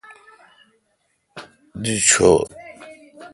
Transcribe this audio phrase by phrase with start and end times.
[1.81, 2.41] دی ڄور۔